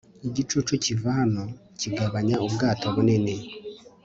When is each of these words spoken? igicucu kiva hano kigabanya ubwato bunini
igicucu 0.27 0.73
kiva 0.83 1.09
hano 1.19 1.43
kigabanya 1.79 2.35
ubwato 2.45 2.85
bunini 2.95 3.33